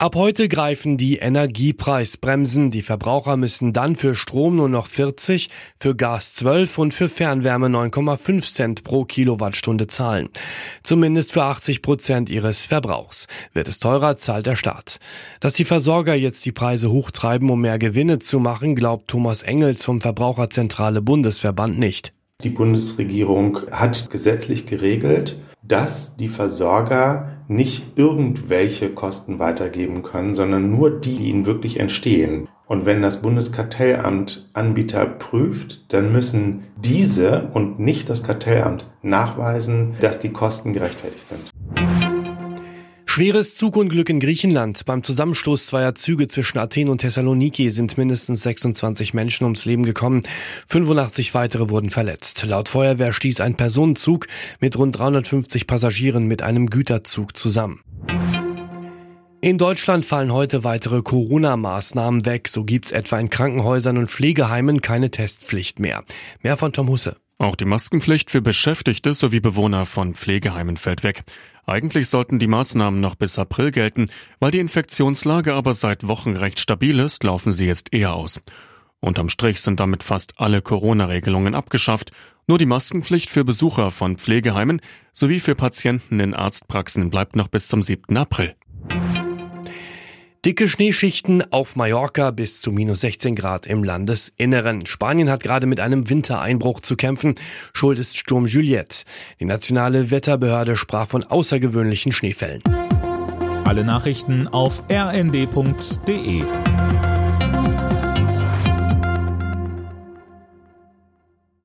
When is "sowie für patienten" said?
85.14-86.20